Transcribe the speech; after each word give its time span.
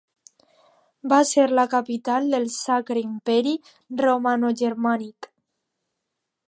Va 1.11 1.19
ser 1.31 1.43
la 1.59 1.65
capital 1.73 2.25
del 2.35 2.49
Sacre 2.55 2.99
Imperi 3.09 3.53
Romanogermànic. 4.05 5.31